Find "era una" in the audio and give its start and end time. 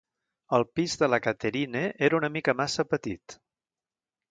2.09-2.33